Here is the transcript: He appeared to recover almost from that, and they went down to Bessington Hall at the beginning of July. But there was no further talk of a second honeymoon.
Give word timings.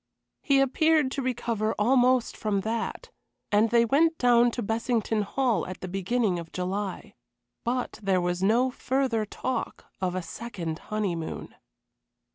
He 0.41 0.59
appeared 0.59 1.11
to 1.11 1.21
recover 1.21 1.75
almost 1.77 2.35
from 2.35 2.61
that, 2.61 3.11
and 3.51 3.69
they 3.69 3.85
went 3.85 4.17
down 4.17 4.49
to 4.49 4.63
Bessington 4.63 5.21
Hall 5.21 5.67
at 5.67 5.79
the 5.81 5.87
beginning 5.87 6.39
of 6.39 6.51
July. 6.51 7.13
But 7.63 7.99
there 8.01 8.19
was 8.19 8.41
no 8.41 8.71
further 8.71 9.27
talk 9.27 9.85
of 10.01 10.15
a 10.15 10.23
second 10.23 10.79
honeymoon. 10.89 11.53